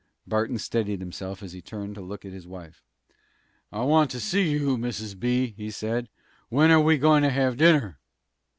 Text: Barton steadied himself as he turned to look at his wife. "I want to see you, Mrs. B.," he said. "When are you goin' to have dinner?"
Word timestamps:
Barton 0.25 0.57
steadied 0.57 0.99
himself 0.99 1.43
as 1.43 1.53
he 1.53 1.61
turned 1.61 1.93
to 1.93 2.01
look 2.01 2.25
at 2.25 2.33
his 2.33 2.47
wife. 2.47 2.81
"I 3.71 3.83
want 3.83 4.09
to 4.09 4.19
see 4.19 4.49
you, 4.49 4.75
Mrs. 4.75 5.13
B.," 5.19 5.53
he 5.55 5.69
said. 5.69 6.09
"When 6.49 6.71
are 6.71 6.91
you 6.91 6.97
goin' 6.97 7.21
to 7.21 7.29
have 7.29 7.55
dinner?" 7.55 7.99